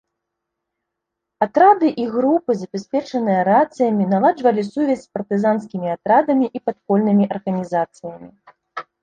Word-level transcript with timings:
Атрады 1.45 1.91
і 2.03 2.05
групы, 2.15 2.51
забяспечаныя 2.61 3.41
рацыямі, 3.49 4.03
наладжвалі 4.15 4.61
сувязь 4.71 5.03
з 5.03 5.07
партызанскімі 5.19 5.87
атрадамі 5.99 6.45
і 6.59 6.65
падпольнымі 6.71 7.25
арганізацыямі. 7.37 8.27